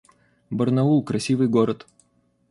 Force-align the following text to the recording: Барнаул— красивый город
Барнаул— 0.49 1.03
красивый 1.03 1.47
город 1.47 1.85